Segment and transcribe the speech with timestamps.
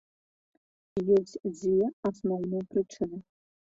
[1.17, 3.17] Ёсць дзве асноўныя прычыны.